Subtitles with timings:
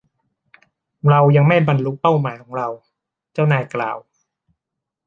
[1.09, 2.67] เรายังไม่บรรลุเป้าหมายของเรา
[3.33, 3.97] เจ้านายกล่าว